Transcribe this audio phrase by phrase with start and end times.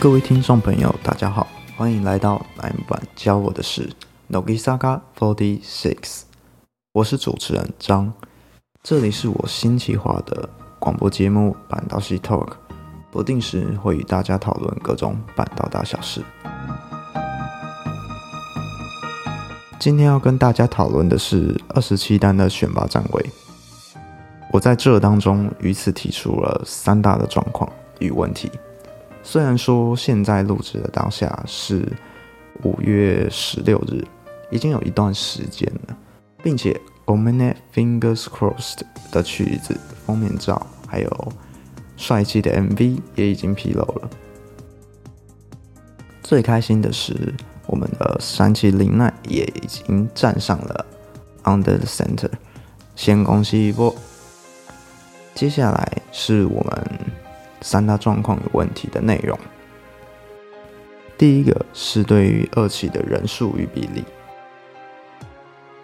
[0.00, 3.86] 各位听众朋友，大家好，欢迎来到南版教我的事
[4.30, 6.22] Nogisaga Forty Six，
[6.92, 8.10] 我是主持人张，
[8.82, 10.48] 这里是我新企划的
[10.78, 12.48] 广播节目板道系 Talk，
[13.10, 16.22] 不定时会与大家讨论各种板道大小事。
[19.78, 23.30] 今天要跟大家讨论的是二十七单的选拔站位。
[24.50, 28.50] 我在这当中于此提出了三大的状况与问题。
[29.22, 31.86] 虽然说现在录制的当下是
[32.62, 34.04] 五月十六日，
[34.50, 35.96] 已经有一段时间了，
[36.42, 36.72] 并且
[37.04, 38.78] 《o m e n e Fingers Crossed》
[39.12, 41.32] 的曲子封面照还有
[41.96, 44.10] 帅气的 MV 也已经披露了。
[46.22, 47.34] 最开心的是。
[47.66, 50.84] 我们的山崎绫奈也已经站上了
[51.44, 52.28] Under the Center，
[52.96, 53.94] 先恭喜一波。
[55.36, 56.88] 接下来是我们
[57.60, 59.38] 三大状况有问题的内容。
[61.18, 64.04] 第一个是对于二期的人数与比例。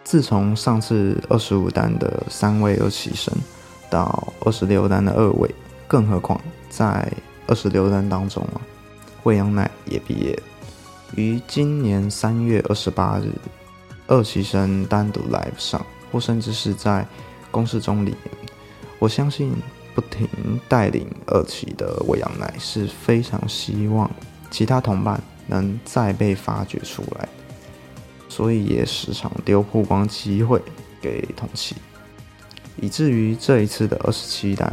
[0.03, 3.35] 自从上次二十五单的三位二期生
[3.91, 5.53] 到二十六单的二位，
[5.87, 7.13] 更何况在
[7.47, 8.61] 二十六单当中啊，
[9.23, 10.41] 惠阳奈也毕业。
[11.15, 13.31] 于今年三月二十八日，
[14.07, 17.07] 二期生单独 live 上，或甚至是在
[17.51, 18.31] 公示中里面，
[18.99, 19.53] 我相信
[19.97, 20.29] 不停
[20.69, 24.09] 带领二期的魏阳奶是非常希望
[24.51, 27.27] 其他同伴能再被发掘出来，
[28.29, 30.61] 所以也时常丢曝光机会
[31.01, 31.75] 给同期，
[32.79, 34.71] 以至于这一次的二十七单，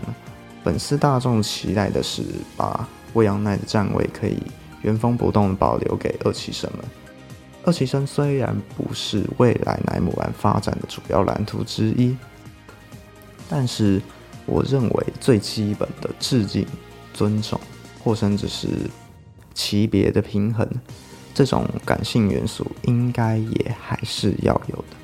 [0.61, 2.21] 粉丝大众期待的是
[2.57, 4.37] 把魏阳奈的站位可以。
[4.81, 6.83] 原封不动保留给二期生们。
[7.63, 12.13] 二期生虽然不是未来乃木坂发展的主要蓝图之一，
[13.49, 14.01] 但是
[14.45, 16.65] 我认为最基本的致敬、
[17.13, 17.59] 尊重，
[18.03, 18.67] 或甚至是
[19.53, 20.67] 级别的平衡，
[21.33, 24.97] 这种感性元素应该也还是要有的。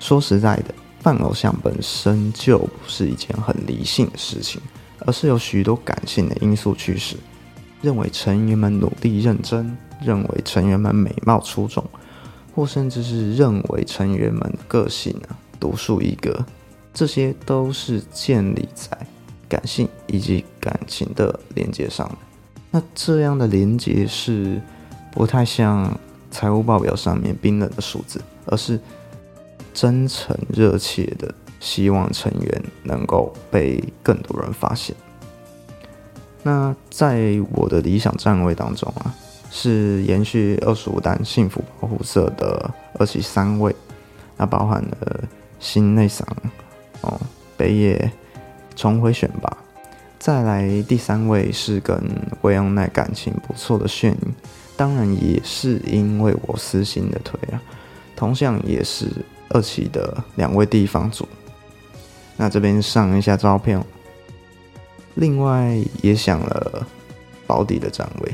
[0.00, 4.60] 说实在的，扮偶像本身就不是一件很理性的事情，
[5.00, 7.16] 而是有许多感性的因素驱使。
[7.80, 11.84] 认为成员们努力认真，认为成员们美貌出众，
[12.54, 16.44] 或甚至是认为成员们个性啊独树一格，
[16.98, 18.98] 这些都是建立在
[19.48, 22.16] 感性以及感情的连接上的。
[22.72, 24.60] 那这样的连接是
[25.12, 25.96] 不太像
[26.28, 28.80] 财务报表上面冰冷的数字，而是
[29.72, 34.92] 真诚热切的希望成员能够被更多人发现。
[36.42, 39.14] 那在我的理想站位当中啊，
[39.52, 43.72] 是延续二十五单幸福保护色的二十三位，
[44.36, 45.22] 那包含了
[45.60, 46.50] 新内桑哦
[47.58, 48.10] 北野
[48.74, 49.54] 重回选拔，
[50.18, 52.00] 再来第三位是跟
[52.40, 54.16] 未央奈感情不错的炫，
[54.76, 57.60] 当然也是因为我私心的推啊，
[58.16, 59.10] 同样也是
[59.50, 61.28] 二期的两位地方组，
[62.36, 63.84] 那这边上一下照片。
[65.16, 66.86] 另外也想了
[67.44, 68.32] 保底的站位，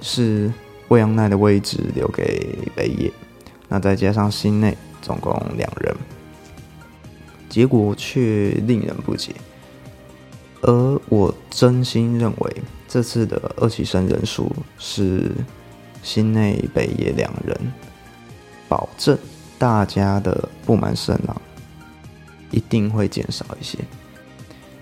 [0.00, 0.52] 是
[0.86, 3.10] 未央奈的位置留给北野，
[3.66, 5.96] 那再加上心内，总共两人，
[7.52, 9.34] 结果却令人不解。
[10.62, 12.56] 而我真心认为，
[12.88, 15.30] 这次的二期生人数是
[16.02, 17.54] 新内北野两人，
[18.70, 19.18] 保证
[19.58, 21.42] 大家的不满声浪
[22.50, 23.78] 一定会减少一些。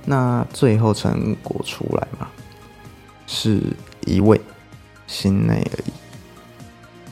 [0.04, 2.28] 那最后成果出来嘛，
[3.26, 3.60] 是
[4.06, 4.40] 一位
[5.08, 5.92] 心内而已。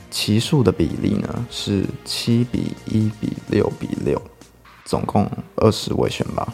[0.09, 4.21] 奇数的比例呢是七比一比六比六，
[4.89, 6.51] 总共二十位选拔。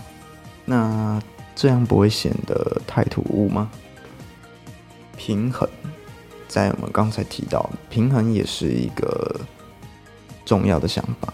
[0.66, 1.22] 那
[1.56, 3.72] 这样不会显得太突兀吗？
[5.16, 5.69] 平衡，
[6.50, 9.40] 在我们刚才提到，平衡也是一个
[10.44, 11.34] 重要的想法。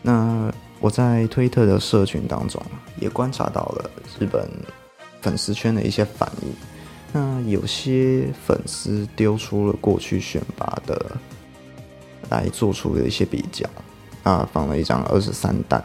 [0.00, 0.50] 那。
[0.80, 2.60] 我在推特的社群当中
[3.00, 3.90] 也观察到了
[4.20, 4.46] 日本
[5.22, 6.52] 粉丝圈的一些反应。
[7.10, 11.16] 那有些粉丝丢出了过去选拔的
[12.28, 13.66] 来做出的一些比较
[14.24, 15.80] 啊，放了一张二十三单，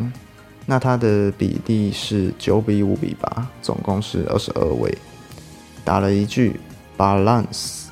[0.70, 4.96] 那它的比例是九比五比八，总共是二十二位，
[5.84, 6.60] 打了一句
[6.96, 7.86] balance。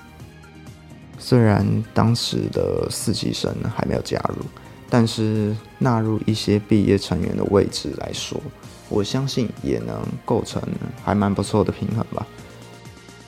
[1.18, 4.45] 虽然当时的四级生还没有加入。
[4.89, 8.41] 但是纳入一些毕业成员的位置来说，
[8.88, 10.62] 我相信也能构成
[11.03, 12.25] 还蛮不错的平衡吧。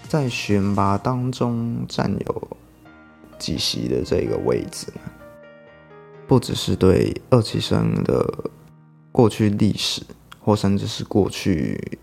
[0.08, 2.48] 在选拔当中占有
[3.38, 5.02] 几席的这个位置呢，
[6.28, 8.26] 不只是对二期生的
[9.20, 10.02] 过去历史，
[10.40, 12.00] 或甚至是过去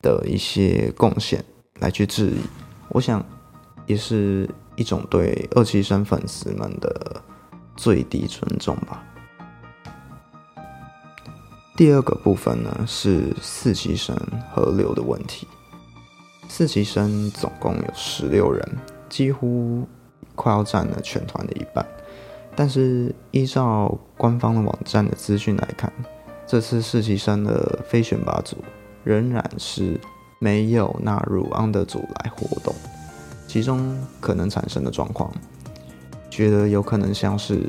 [0.00, 1.44] 的一些贡献
[1.80, 2.40] 来去质疑，
[2.88, 3.22] 我想
[3.84, 7.22] 也是一种对二期生粉丝们的
[7.76, 9.04] 最低尊重吧。
[11.76, 14.16] 第二个部分呢是四期生
[14.50, 15.46] 合流的问题。
[16.48, 18.66] 四期生总共有十六人，
[19.10, 19.86] 几乎
[20.34, 21.57] 快要占了全团的。
[22.58, 25.92] 但是依照官方的网站的资讯来看，
[26.44, 28.56] 这次四期生的非选拔组
[29.04, 29.96] 仍然是
[30.40, 32.74] 没有纳入 Under 组来活动。
[33.46, 35.32] 其中可能产生的状况，
[36.28, 37.60] 觉得有可能像是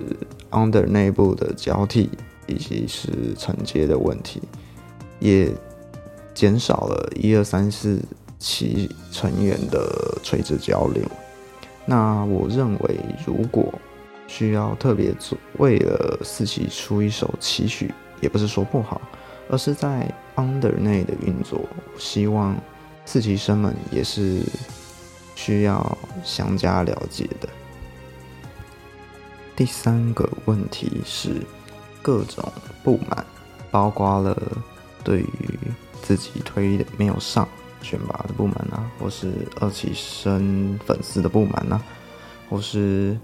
[0.50, 2.10] Under 内部的交替。
[2.52, 4.42] 以及是承接的问题，
[5.20, 5.54] 也
[6.34, 8.02] 减少了一二三四
[8.40, 11.04] 期成员的垂直交流。
[11.86, 13.72] 那我认为，如果
[14.30, 19.02] 需要特别做为了四期出一首期许，也不是说不好，
[19.50, 21.68] 而是在 Under 内的运作，
[21.98, 22.56] 希望
[23.04, 24.42] 四期生们也是
[25.36, 27.50] 需要相加了解的。
[29.56, 31.42] 第三个问题是。
[32.02, 32.50] 各种
[32.82, 33.26] 不满，
[33.70, 34.36] 包括了
[35.04, 35.60] 对于
[36.02, 37.46] 自己推的没有上
[37.82, 41.84] 选拔的不满啊，或是二期生粉丝的不满啊，
[42.50, 43.20] 或是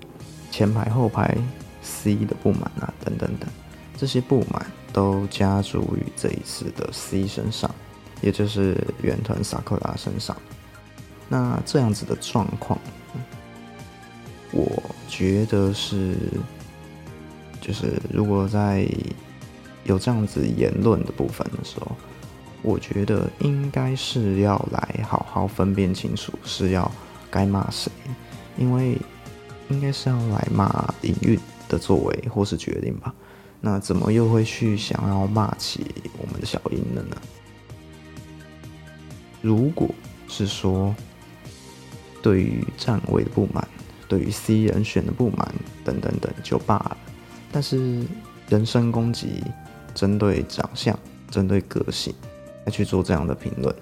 [0.56, 1.38] 前排后排
[1.81, 3.50] C 的不满啊，等等等，
[3.98, 7.69] 这些不满都加诸于这一次的 C 身上，
[8.22, 10.34] 也就是远藤萨克拉身上。
[11.28, 12.80] 那这样子的状况，
[14.54, 16.16] 我觉得是。
[17.60, 18.88] 就是如果在
[19.86, 21.96] 有这样子言论的部分的时候，
[22.62, 26.90] 我觉得应该是要来好好分辨清楚是要
[27.31, 27.92] 该骂谁，
[28.56, 28.96] 因为
[29.69, 33.13] 应该是要来骂营运的作为或是决定吧。
[33.62, 35.85] 那怎么又会去想要骂起
[36.19, 37.17] 我们的小英了呢？
[39.41, 39.89] 如果
[40.27, 40.95] 是说
[42.21, 43.67] 对于站位的不满，
[44.07, 45.53] 对于 C 人选的不满
[45.83, 46.97] 等等等，就罢了。
[47.51, 48.03] 但是
[48.50, 49.44] 人身攻击，
[49.94, 50.97] 针对长相、
[51.31, 52.13] 针对个性
[52.65, 53.73] 来去做这样的评论，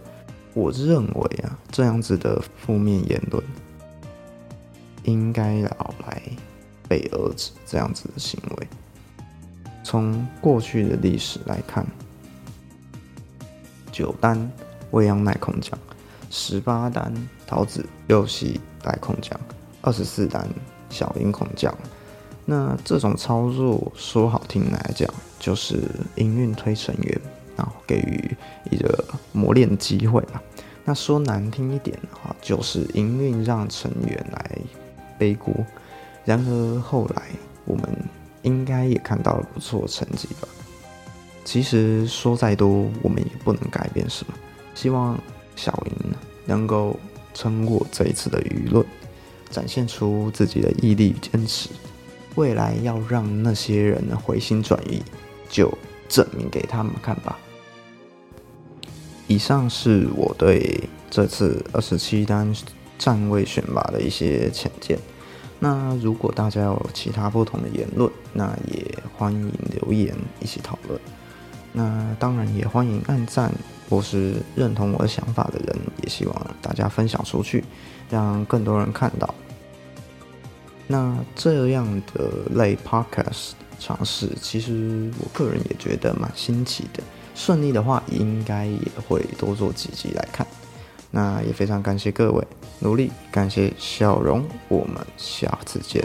[0.54, 3.44] 我认为啊，这样子的负面言论
[5.04, 6.22] 应该要来
[6.88, 7.52] 被遏制。
[7.66, 8.68] 这样子的行为，
[9.84, 11.86] 从过去的历史来看，
[13.92, 14.52] 九单
[14.92, 15.78] 未央奈空降，
[16.30, 17.14] 十八单
[17.48, 19.40] 桃子右西来空降，
[19.82, 20.48] 二十四单
[20.90, 21.74] 小樱空降。
[22.46, 25.10] 那这种操作说好听来讲，
[25.40, 25.80] 就是
[26.16, 27.22] 营运推成员，
[27.56, 28.36] 然后给予
[28.70, 30.42] 一个磨练机会吧。
[30.84, 34.58] 那说难听一点的话，就是营运让成员来
[35.18, 35.54] 背锅。
[36.26, 37.24] 然而后来
[37.66, 37.84] 我们
[38.44, 40.48] 应该也看到了不错成绩吧。
[41.44, 44.34] 其实说再多，我们也不能改变什么。
[44.74, 45.20] 希望
[45.56, 46.14] 小英
[46.46, 46.98] 能够
[47.34, 48.86] 撑过这一次的舆论，
[49.50, 51.70] 展现出自己的毅力与坚持。
[52.36, 55.04] 未来要让那些人回心转意，
[55.50, 55.72] 就
[56.08, 57.38] 证明给他们看吧。
[59.28, 62.54] 以上是我对这次二十七单
[63.04, 64.98] 站位选拔的一些浅见。
[65.60, 70.98] 那如果大家有其他不同的言论，那也欢迎留言一起讨论。
[71.74, 73.52] 那当然也欢迎按赞
[73.90, 77.62] 或是认同我的想法的人，也希望大家分享出去，
[78.10, 79.36] 让更多人看到。
[80.88, 87.04] 那这样的类 podcast 尝试，其实我个人也觉得蛮新奇的。
[87.36, 90.46] 顺利的话，应该也会多做几集来看。
[91.16, 92.44] 那也非常感谢各位
[92.80, 96.04] 努力，感谢小荣，我们下次见。